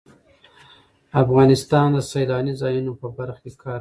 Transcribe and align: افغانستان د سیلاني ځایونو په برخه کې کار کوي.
افغانستان 1.23 1.87
د 1.95 1.97
سیلاني 2.11 2.53
ځایونو 2.61 2.91
په 3.01 3.07
برخه 3.17 3.39
کې 3.43 3.51
کار 3.61 3.61
کوي. 3.61 3.69